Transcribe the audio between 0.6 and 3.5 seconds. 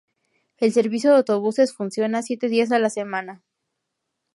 servicio de autobuses funciona siete días a la semana.